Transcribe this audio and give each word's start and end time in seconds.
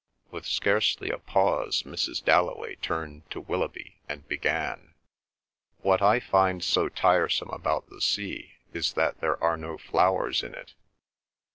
With 0.31 0.47
scarcely 0.47 1.11
a 1.11 1.19
pause 1.19 1.83
Mrs. 1.83 2.25
Dalloway 2.25 2.73
turned 2.77 3.29
to 3.29 3.39
Willoughby 3.39 3.97
and 4.09 4.27
began: 4.27 4.95
"What 5.83 6.01
I 6.01 6.19
find 6.19 6.63
so 6.63 6.89
tiresome 6.89 7.51
about 7.51 7.87
the 7.91 8.01
sea 8.01 8.53
is 8.73 8.93
that 8.93 9.19
there 9.21 9.37
are 9.43 9.57
no 9.57 9.77
flowers 9.77 10.41
in 10.41 10.55
it. 10.55 10.73